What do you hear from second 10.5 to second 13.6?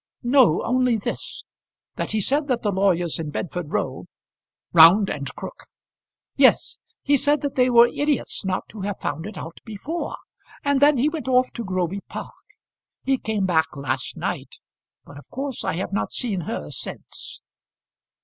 and then he went off to Groby Park. He came